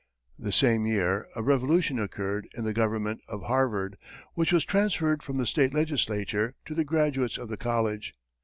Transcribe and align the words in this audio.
The 0.39 0.51
same 0.51 0.87
year, 0.87 1.27
a 1.35 1.43
revolution 1.43 1.99
occurred 1.99 2.47
in 2.55 2.63
the 2.63 2.73
government 2.73 3.21
of 3.27 3.43
Harvard, 3.43 3.99
which 4.33 4.51
was 4.51 4.65
transferred 4.65 5.21
from 5.21 5.37
the 5.37 5.45
state 5.45 5.75
legislature 5.75 6.55
to 6.65 6.73
the 6.73 6.83
graduates 6.83 7.37
of 7.37 7.49
the 7.49 7.55
college. 7.57 8.15